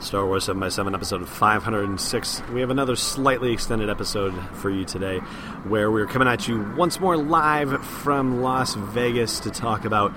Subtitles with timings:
[0.00, 2.42] Star Wars 7 by 7 episode 506.
[2.52, 5.18] We have another slightly extended episode for you today
[5.68, 10.12] where we're coming at you once more live from Las Vegas to talk about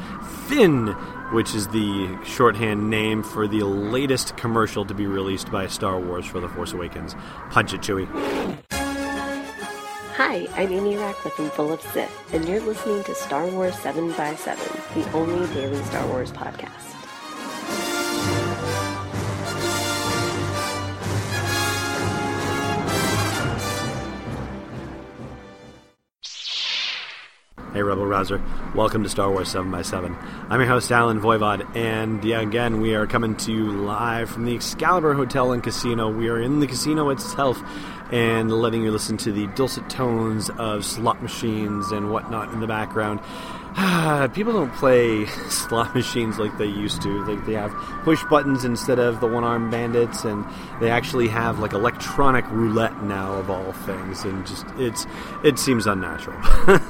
[0.48, 0.88] Finn,
[1.34, 6.26] which is the shorthand name for the latest commercial to be released by Star Wars
[6.26, 7.14] for The Force Awakens.
[7.50, 8.08] Punch it, Chewie.
[10.16, 14.94] Hi, I'm Amy Ratcliffe from Full of Sith, and you're listening to Star Wars 7x7,
[14.94, 16.93] the only daily Star Wars podcast.
[27.74, 28.40] Hey, Rebel Rouser.
[28.76, 30.16] Welcome to Star Wars 7x7.
[30.48, 34.46] I'm your host, Allen Voivod, and yeah, again, we are coming to you live from
[34.46, 36.08] the Excalibur Hotel and Casino.
[36.08, 37.60] We are in the casino itself
[38.12, 42.68] and letting you listen to the dulcet tones of slot machines and whatnot in the
[42.68, 43.22] background.
[44.34, 47.26] People don't play slot machines like they used to.
[47.26, 47.72] Like they have
[48.04, 50.46] push buttons instead of the one-armed bandits, and
[50.80, 54.24] they actually have like electronic roulette now of all things.
[54.26, 55.08] And just it's
[55.44, 56.38] it seems unnatural,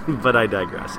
[0.22, 0.98] but I digress.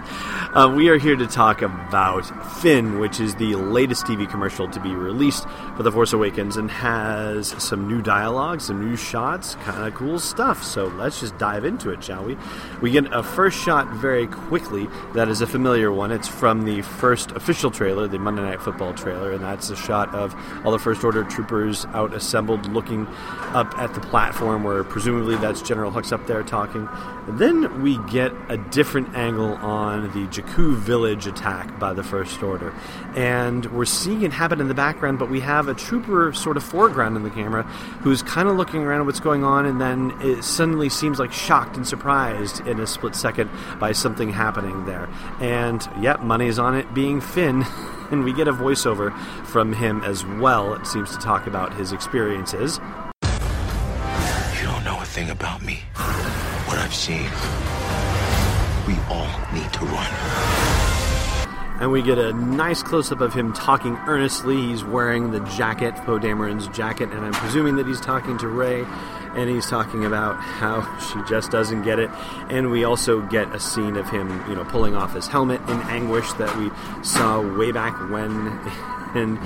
[0.55, 2.23] Uh, we are here to talk about
[2.61, 6.71] Finn, which is the latest TV commercial to be released for The Force Awakens, and
[6.71, 10.65] has some new dialogue, some new shots, kind of cool stuff.
[10.65, 12.39] So let's just dive into it, shall we?
[12.81, 14.89] We get a first shot very quickly.
[15.13, 16.13] That is a familiar familiar one.
[16.13, 20.15] It's from the first official trailer, the Monday Night Football trailer, and that's a shot
[20.15, 20.33] of
[20.65, 23.09] all the First Order troopers out assembled looking
[23.55, 26.89] up at the platform where presumably that's General Hux up there talking.
[27.27, 32.41] And then we get a different angle on the Jakku village attack by the First
[32.41, 32.73] Order.
[33.17, 36.63] And we're seeing it happen in the background, but we have a trooper sort of
[36.63, 37.65] foreground in the camera
[38.03, 41.33] who's kind of looking around at what's going on, and then it suddenly seems like
[41.33, 45.09] shocked and surprised in a split second by something happening there.
[45.41, 47.65] And and yep, money's on it being Finn.
[48.11, 49.17] and we get a voiceover
[49.47, 50.75] from him as well.
[50.75, 52.81] It seems to talk about his experiences.
[53.23, 55.81] You don't know a thing about me,
[56.67, 57.31] what I've seen.
[58.87, 60.65] We all need to run.
[61.81, 64.57] And we get a nice close up of him talking earnestly.
[64.57, 68.85] He's wearing the jacket, Poe Dameron's jacket, and I'm presuming that he's talking to Rey
[69.37, 72.11] and he's talking about how she just doesn't get it.
[72.49, 75.81] And we also get a scene of him, you know, pulling off his helmet in
[75.83, 76.71] anguish that we
[77.03, 78.61] saw way back when.
[79.15, 79.39] And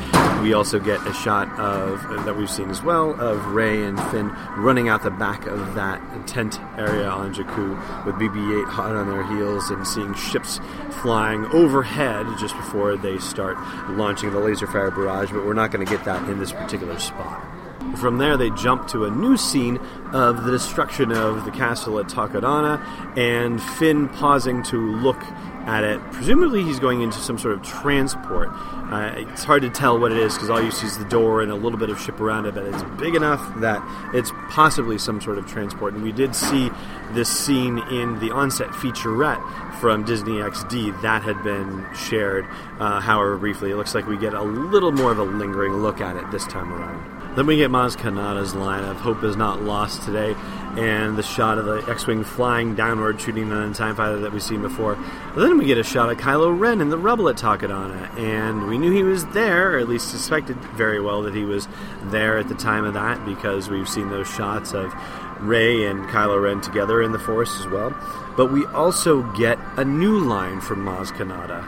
[0.43, 4.29] we also get a shot of that we've seen as well of Rey and Finn
[4.57, 9.27] running out the back of that tent area on Jakku with BB-8 hot on their
[9.27, 10.59] heels and seeing ships
[11.03, 13.59] flying overhead just before they start
[13.91, 15.31] launching the laser fire barrage.
[15.33, 17.58] But we're not going to get that in this particular spot.
[17.97, 19.79] From there, they jump to a new scene
[20.13, 22.79] of the destruction of the castle at Takodana,
[23.17, 25.23] and Finn pausing to look
[25.69, 26.01] at it.
[26.13, 28.49] Presumably, he's going into some sort of transport.
[28.51, 31.43] Uh, it's hard to tell what it is because all you see is the door
[31.43, 33.83] and a little bit of ship around it, but it's big enough that
[34.15, 35.93] it's possibly some sort of transport.
[35.93, 36.71] And we did see
[37.13, 42.47] this scene in the onset featurette from Disney XD that had been shared,
[42.79, 43.71] uh, however briefly.
[43.71, 46.47] It looks like we get a little more of a lingering look at it this
[46.47, 47.18] time around.
[47.39, 50.35] Then we get Maz Kanata's line of "Hope is not lost today,"
[50.77, 54.61] and the shot of the X-wing flying downward, shooting the TIE fighter that we've seen
[54.61, 54.95] before.
[54.95, 58.67] And then we get a shot of Kylo Ren in the rubble at Takodana, and
[58.67, 61.69] we knew he was there, or at least suspected very well that he was
[62.07, 64.93] there at the time of that, because we've seen those shots of
[65.39, 67.95] Rey and Kylo Ren together in the Force as well.
[68.37, 71.63] But we also get a new line from Maz Kanata.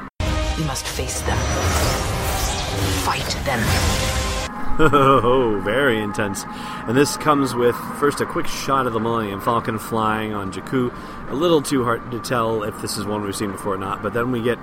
[0.58, 1.38] You must face them.
[3.04, 4.09] Fight them.
[4.92, 6.44] Oh, very intense.
[6.86, 10.90] And this comes with first a quick shot of the Millennium Falcon flying on Jakku.
[11.28, 14.02] A little too hard to tell if this is one we've seen before or not,
[14.02, 14.58] but then we get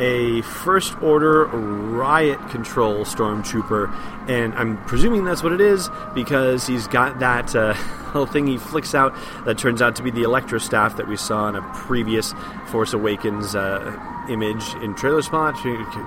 [0.00, 3.94] a First Order riot control stormtrooper,
[4.28, 7.74] and I'm presuming that's what it is because he's got that uh,
[8.06, 9.14] little thing he flicks out
[9.44, 12.34] that turns out to be the Electro staff that we saw in a previous
[12.66, 13.96] Force Awakens uh,
[14.30, 15.54] image in trailer spot,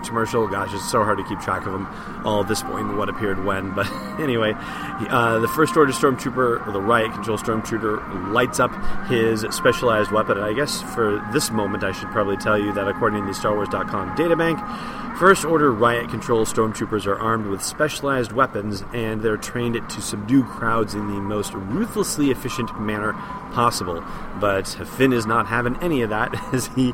[0.05, 0.47] commercial.
[0.47, 1.87] Gosh, it's so hard to keep track of them
[2.25, 3.71] all at this point, what appeared when.
[3.71, 8.71] But anyway, uh, the First Order Stormtrooper, or the Riot Control Stormtrooper, lights up
[9.07, 10.37] his specialized weapon.
[10.37, 14.15] I guess for this moment, I should probably tell you that according to the StarWars.com
[14.15, 14.59] databank,
[15.17, 20.43] First Order Riot Control Stormtroopers are armed with specialized weapons and they're trained to subdue
[20.43, 23.13] crowds in the most ruthlessly efficient manner
[23.53, 24.03] possible.
[24.39, 26.93] But Finn is not having any of that as he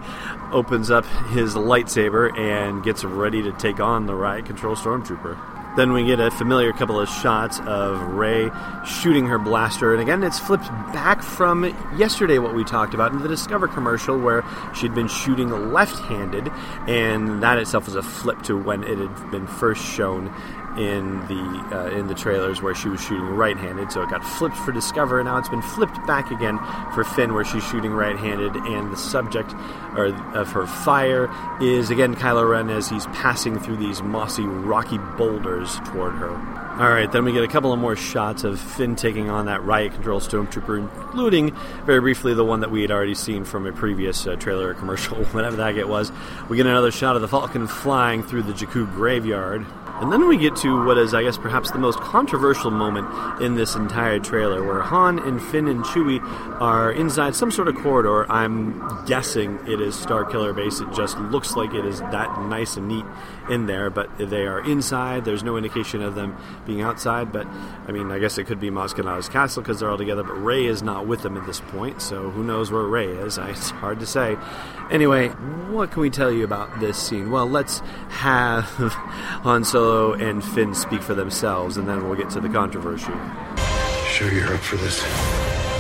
[0.52, 5.38] opens up his lightsaber and gets ready to take on the Riot Control Stormtrooper.
[5.76, 8.50] Then we get a familiar couple of shots of Rey
[8.86, 11.64] shooting her blaster, and again, it's flipped back from
[11.96, 14.44] yesterday what we talked about in the Discover commercial where
[14.76, 16.52] she'd been shooting left handed,
[16.88, 20.34] and that itself was a flip to when it had been first shown
[20.80, 23.92] in the uh, in the trailers where she was shooting right-handed.
[23.92, 26.58] So it got flipped for Discover, and now it's been flipped back again
[26.94, 29.54] for Finn, where she's shooting right-handed, and the subject
[29.96, 31.30] or of her fire
[31.62, 36.60] is again Kylo Ren as he's passing through these mossy, rocky boulders toward her.
[36.80, 39.62] All right, then we get a couple of more shots of Finn taking on that
[39.66, 41.54] riot control stormtrooper, including
[41.86, 44.74] very briefly the one that we had already seen from a previous uh, trailer or
[44.76, 46.10] commercial, whatever that it was.
[46.48, 49.66] We get another shot of the Falcon flying through the Jakku graveyard.
[50.02, 53.56] And then we get to what is, I guess, perhaps the most controversial moment in
[53.56, 56.22] this entire trailer, where Han and Finn and Chewie
[56.62, 58.26] are inside some sort of corridor.
[58.32, 60.80] I'm guessing it is Starkiller Base.
[60.80, 63.06] It just looks like it is that nice and neat
[63.50, 65.26] in there, but they are inside.
[65.26, 67.46] There's no indication of them being outside, but
[67.88, 70.34] I mean, I guess it could be Maz Kanata's castle because they're all together, but
[70.34, 73.38] Rey is not with them at this point, so who knows where Rey is?
[73.50, 74.38] It's hard to say.
[74.92, 75.30] Anyway,
[75.70, 77.32] what can we tell you about this scene?
[77.32, 77.80] Well, let's
[78.10, 78.64] have
[79.44, 83.12] Han Solo and Finn speak for themselves, and then we'll get to the controversy.
[84.08, 85.02] Sure you're up for this?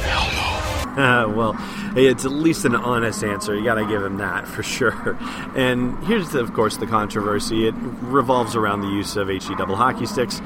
[0.04, 0.46] Hell no.
[1.00, 1.56] Uh, well,
[1.96, 3.56] it's at least an honest answer.
[3.56, 5.18] You got to give him that for sure.
[5.56, 7.68] And here's, the, of course, the controversy.
[7.68, 10.42] It revolves around the use of HE double hockey sticks,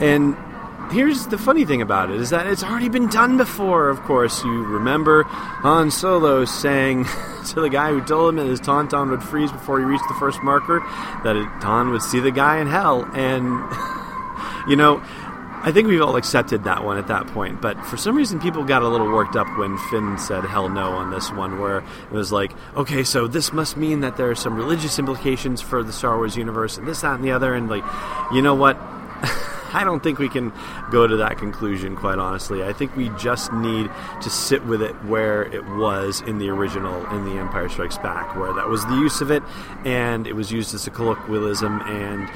[0.00, 0.36] and
[0.90, 3.88] here's the funny thing about it is that it's already been done before.
[3.88, 7.04] Of course, you remember Han Solo saying
[7.48, 10.14] to the guy who told him that his tauntaun would freeze before he reached the
[10.14, 10.80] first marker,
[11.24, 13.44] that it, Han would see the guy in hell, and
[14.68, 15.02] you know.
[15.58, 18.62] I think we've all accepted that one at that point, but for some reason people
[18.62, 22.12] got a little worked up when Finn said hell no on this one, where it
[22.12, 25.92] was like, okay, so this must mean that there are some religious implications for the
[25.92, 27.82] Star Wars universe, and this, that, and the other, and like,
[28.32, 28.78] you know what?
[29.76, 30.54] I don't think we can
[30.90, 32.64] go to that conclusion, quite honestly.
[32.64, 33.90] I think we just need
[34.22, 38.34] to sit with it where it was in the original, in The Empire Strikes Back,
[38.36, 39.42] where that was the use of it,
[39.84, 42.26] and it was used as a colloquialism, and,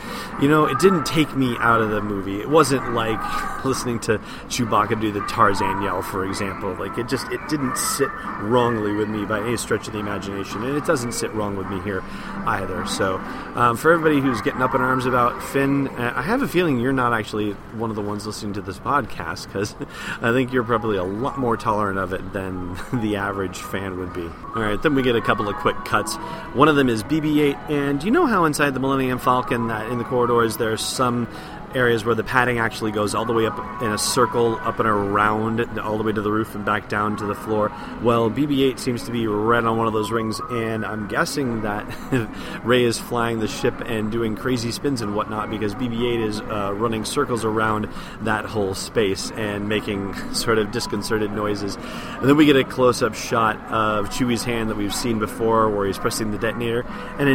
[0.43, 2.43] you know, it didn't take me out of the movie.
[2.43, 3.19] It wasn't like
[3.65, 6.75] listening to Chewbacca do the Tarzan yell, for example.
[6.75, 8.11] Like, it just, it didn't sit
[8.41, 11.69] wrongly with me by any stretch of the imagination, and it doesn't sit wrong with
[11.69, 12.03] me here
[12.47, 12.85] either.
[12.85, 13.17] So,
[13.55, 16.79] um, for everybody who's getting up in arms about Finn, uh, I have a feeling
[16.79, 19.77] you're not actually actually one of the ones listening to this podcast because
[20.21, 24.13] I think you're probably a lot more tolerant of it than the average fan would
[24.13, 24.23] be.
[24.57, 26.17] All right, then we get a couple of quick cuts.
[26.55, 29.99] One of them is BB-8, and you know how inside the Millennium Falcon that in
[29.99, 31.29] the corridors there's some
[31.75, 34.89] areas where the padding actually goes all the way up in a circle, up and
[34.89, 37.73] around, all the way to the roof and back down to the floor.
[38.03, 41.63] Well, BB 8 seems to be right on one of those rings, and I'm guessing
[41.63, 41.87] that
[42.65, 46.41] Rey is flying the ship and doing crazy spins and whatnot because BB 8 is
[46.41, 47.89] uh, running circles around
[48.23, 51.77] that whole space and making sort of disconcerted noises.
[51.77, 55.71] And then we get a close up shot of Chewie's hand that we've seen before
[55.71, 56.85] where he's pressing the detonator,
[57.19, 57.31] and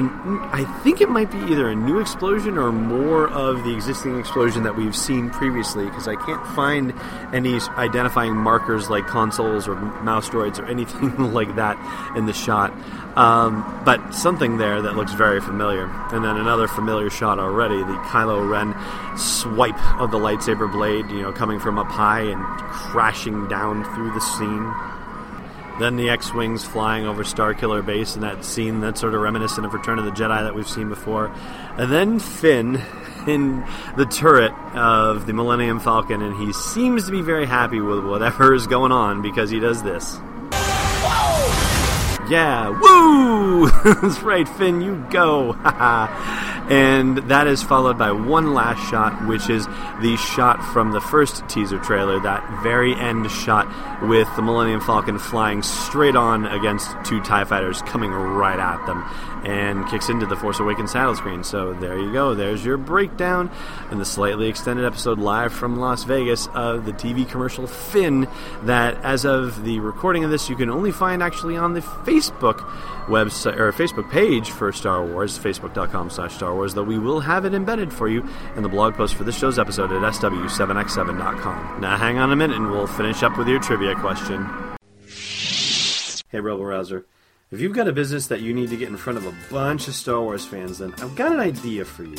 [0.52, 4.64] I think it might be either a new explosion or more of the existing explosion
[4.64, 6.94] that we've seen previously because I can't find
[7.32, 11.78] any identifying markers like consoles or mouse droids or anything like that
[12.18, 12.74] in the shot.
[13.16, 15.86] Um, but something there that looks very familiar.
[16.12, 18.74] And then another familiar shot already the Kylo Ren
[19.16, 24.12] swipe of the lightsaber blade, you know, coming from up high and crashing down through
[24.12, 24.74] the scene.
[25.80, 29.66] Then the X Wings flying over Starkiller Base in that scene that's sort of reminiscent
[29.66, 31.28] of Return of the Jedi that we've seen before.
[31.78, 32.82] And then Finn
[33.28, 33.66] in
[33.98, 38.54] the turret of the Millennium Falcon, and he seems to be very happy with whatever
[38.54, 40.18] is going on because he does this.
[42.30, 43.70] Yeah, woo!
[43.84, 45.54] That's right, Finn, you go.
[46.70, 49.68] And that is followed by one last shot, which is
[50.02, 53.68] the shot from the first teaser trailer, that very end shot
[54.02, 59.04] with the Millennium Falcon flying straight on against two TIE fighters coming right at them
[59.46, 61.44] and kicks into the Force Awakens title screen.
[61.44, 62.34] So there you go.
[62.34, 63.52] There's your breakdown
[63.92, 68.28] and the slightly extended episode live from Las Vegas of the TV commercial Finn
[68.64, 72.68] that, as of the recording of this, you can only find actually on the Facebook
[73.08, 77.46] website or Facebook page for Star Wars, facebook.com slash Star Wars, though we will have
[77.46, 81.82] it embedded for you in the blog post for this show's episode at sw7x7.com.
[81.82, 84.46] Now hang on a minute and we'll finish up with your trivia question.
[86.30, 87.06] Hey, Rebel Rouser.
[87.52, 89.88] If you've got a business that you need to get in front of a bunch
[89.88, 92.18] of Star Wars fans, then I've got an idea for you.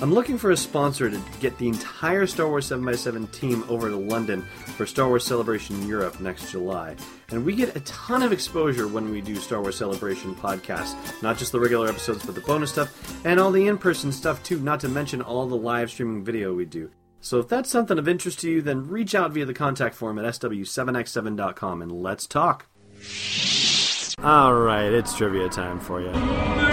[0.00, 3.96] I'm looking for a sponsor to get the entire Star Wars 7x7 team over to
[3.96, 4.42] London
[4.76, 6.94] for Star Wars Celebration Europe next July.
[7.30, 10.94] And we get a ton of exposure when we do Star Wars Celebration podcasts.
[11.20, 14.40] Not just the regular episodes, but the bonus stuff, and all the in person stuff
[14.44, 16.92] too, not to mention all the live streaming video we do.
[17.20, 20.20] So if that's something of interest to you, then reach out via the contact form
[20.20, 22.66] at sw7x7.com and let's talk.
[24.22, 26.67] All right, it's trivia time for you.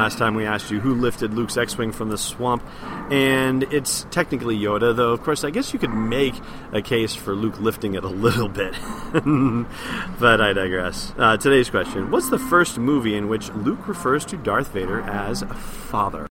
[0.00, 2.64] Last time we asked you who lifted Luke's X-wing from the swamp,
[3.10, 5.12] and it's technically Yoda, though.
[5.12, 6.32] Of course, I guess you could make
[6.72, 8.72] a case for Luke lifting it a little bit,
[10.18, 11.12] but I digress.
[11.18, 15.42] Uh, today's question: What's the first movie in which Luke refers to Darth Vader as
[15.42, 16.26] a father?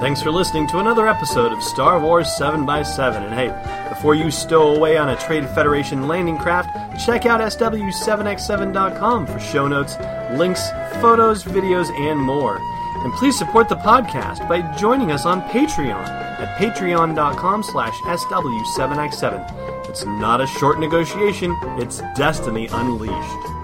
[0.00, 3.16] Thanks for listening to another episode of Star Wars 7x7.
[3.16, 9.26] And hey, before you stow away on a Trade Federation landing craft, check out SW7x7.com
[9.26, 9.96] for show notes,
[10.32, 10.68] links,
[11.00, 12.58] photos, videos, and more.
[13.04, 16.06] And please support the podcast by joining us on Patreon
[16.40, 19.88] at patreon.com slash SW7x7.
[19.88, 23.63] It's not a short negotiation, it's destiny unleashed.